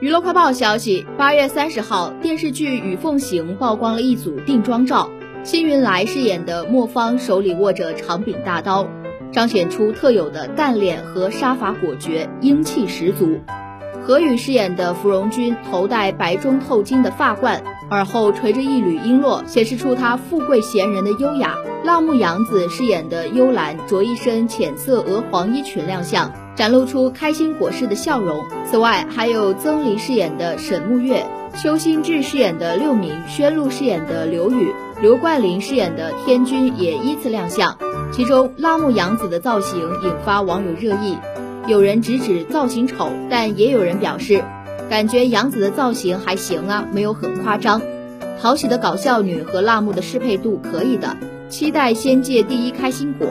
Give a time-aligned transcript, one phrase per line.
[0.00, 5.10] 娱乐快报消息，八月三十号，电视剧《与凤行》曝光了一组定妆照。
[5.42, 8.86] 辛云来饰演的莫方手里握着长柄大刀，
[9.32, 13.40] 彰显出特有的干练和杀伐果决，英气十足。
[14.00, 21.56] 何雨饰演的芙蓉君头戴白中透金的发冠，耳后垂着一缕璎珞，显示出她富贵闲人的优雅。
[21.84, 26.30] 辣目洋子饰演的幽兰着一身浅色鹅黄衣裙亮相。
[26.54, 28.44] 展露出开心果似的笑容。
[28.68, 31.24] 此外，还有曾黎饰演的沈木月、
[31.56, 37.78] 邱心志饰演的六明、宣璐饰演的刘宇、刘冠霖饰演的天君也依次亮相。
[38.10, 41.16] 其中，辣目洋子的造型引发网友热议，
[41.68, 44.42] 有人直指造型丑，但也有人表示，
[44.88, 47.80] 感觉杨紫的造型还行啊，没有很夸张。
[48.40, 51.16] 讨喜的搞笑女和辣木的适配度可以的，
[51.48, 53.28] 期待仙界第一开心果。